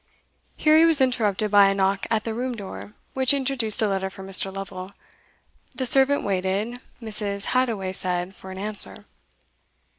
[0.57, 4.09] Here he was interrupted by a knock at the room door, which introduced a letter
[4.09, 4.51] for Mr.
[4.51, 4.93] Lovel.
[5.75, 7.45] The servant waited, Mrs.
[7.53, 9.05] Hadoway said, for an answer.